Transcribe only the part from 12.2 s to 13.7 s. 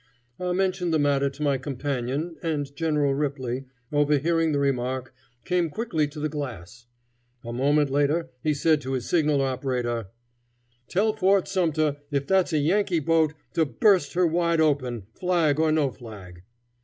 that's a Yankee boat to